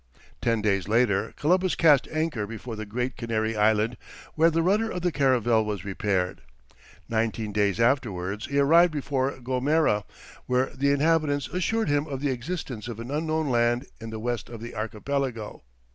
[0.41, 3.97] Ten days later Columbus cast anchor before the Great Canary Island,
[4.33, 6.41] where the rudder of the caravel was repaired.
[7.07, 10.03] Nineteen days afterwards he arrived before Gomera,
[10.47, 14.49] where the inhabitants assured him of the existence of an unknown land in the west
[14.49, 15.61] of the Archipelago.